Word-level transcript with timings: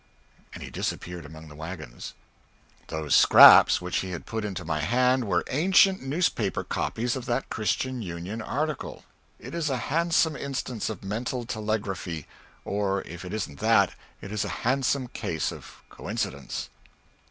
and 0.55 0.63
he 0.63 0.71
disappeared 0.71 1.27
among 1.27 1.47
the 1.47 1.53
wagons. 1.55 2.15
Those 2.87 3.15
scraps 3.15 3.81
which 3.81 3.97
he 3.97 4.09
had 4.09 4.25
put 4.25 4.43
into 4.43 4.65
my 4.65 4.79
hand 4.79 5.25
were 5.27 5.43
ancient 5.47 6.01
newspaper 6.01 6.63
copies 6.63 7.15
of 7.15 7.27
that 7.27 7.51
"Christian 7.51 8.01
Union" 8.01 8.41
article! 8.41 9.03
It 9.39 9.53
is 9.53 9.69
a 9.69 9.77
handsome 9.93 10.35
instance 10.35 10.89
of 10.89 11.03
mental 11.03 11.45
telegraphy 11.45 12.25
or 12.65 13.03
if 13.03 13.23
it 13.23 13.31
isn't 13.31 13.59
that, 13.59 13.93
it 14.21 14.31
is 14.31 14.43
a 14.43 14.49
handsome 14.65 15.07
case 15.07 15.51
of 15.51 15.83
coincidence. 15.91 16.71